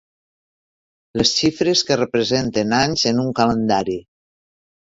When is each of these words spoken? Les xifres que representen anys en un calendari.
Les 1.21 1.33
xifres 1.41 1.85
que 1.91 1.99
representen 2.01 2.75
anys 2.81 3.07
en 3.13 3.23
un 3.27 3.31
calendari. 3.43 4.01